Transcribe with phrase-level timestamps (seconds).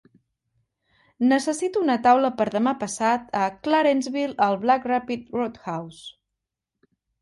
[1.31, 6.15] Necessito una taula per demà passat a Clarenceville al Black Rapids Roadhouse